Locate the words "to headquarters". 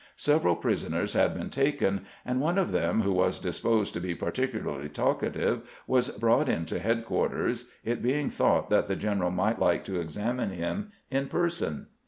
6.65-7.67